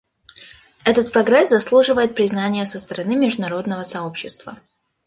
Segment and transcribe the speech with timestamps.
[0.83, 4.57] Этот прогресс заслуживает признания со стороны международного сообщества.